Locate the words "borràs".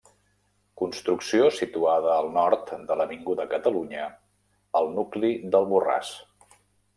5.75-6.17